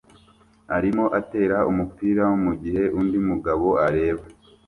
arimo 0.77 1.05
atera 1.19 1.57
umupira 1.71 2.25
mugihe 2.43 2.83
undi 2.99 3.17
mugabo 3.29 3.67
areba 3.87 4.23